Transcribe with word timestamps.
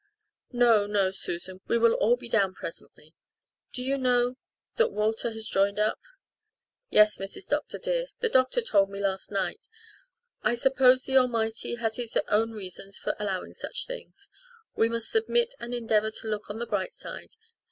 "No, 0.51 0.87
no, 0.87 1.11
Susan. 1.11 1.61
We 1.67 1.77
will 1.77 1.93
all 1.93 2.15
be 2.17 2.27
down 2.27 2.55
presently. 2.55 3.13
Do 3.71 3.83
you 3.83 3.99
know 3.99 4.33
that 4.77 4.89
Walter 4.91 5.29
has 5.31 5.47
joined 5.47 5.77
up." 5.77 5.99
"Yes, 6.89 7.19
Mrs. 7.19 7.47
Dr. 7.47 7.77
dear. 7.77 8.07
The 8.19 8.29
doctor 8.29 8.63
told 8.63 8.89
me 8.89 8.99
last 8.99 9.31
night. 9.31 9.67
I 10.41 10.55
suppose 10.55 11.03
the 11.03 11.17
Almighty 11.17 11.75
has 11.75 11.97
His 11.97 12.17
own 12.29 12.49
reasons 12.53 12.97
for 12.97 13.15
allowing 13.19 13.53
such 13.53 13.85
things. 13.85 14.27
We 14.75 14.89
must 14.89 15.07
submit 15.11 15.53
and 15.59 15.71
endeavour 15.71 16.09
to 16.09 16.27
look 16.27 16.49
on 16.49 16.57
the 16.57 16.65
bright 16.65 16.95
side. 16.95 17.35